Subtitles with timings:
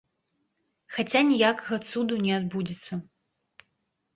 [0.95, 2.93] Хаця ніякага цуду не адбудзецца.